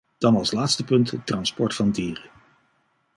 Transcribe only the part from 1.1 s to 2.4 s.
het transport van dieren.